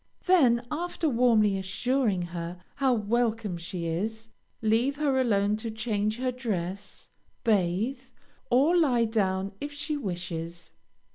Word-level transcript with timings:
Then, 0.25 0.65
after 0.71 1.07
warmly 1.07 1.59
assuring 1.59 2.23
her 2.23 2.59
how 2.73 2.91
welcome 2.91 3.55
she 3.59 3.85
is, 3.85 4.29
leave 4.59 4.95
her 4.95 5.21
alone 5.21 5.57
to 5.57 5.69
change 5.69 6.17
her 6.17 6.31
dress, 6.31 7.07
bathe, 7.43 7.99
or 8.49 8.75
lie 8.75 9.05
down 9.05 9.51
if 9.61 9.71
she 9.71 9.97
wishes. 9.97 10.73